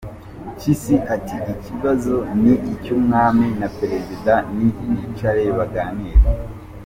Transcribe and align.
Mpyisi 0.53 0.95
ati 1.15 1.35
“ikibazo 1.53 2.15
ni 2.41 2.53
icy’ 2.73 2.89
Umwami 2.97 3.47
na 3.59 3.67
perezida… 3.77 4.33
ni 4.55 4.67
bicare 4.99 5.43
baganire”. 5.57 6.21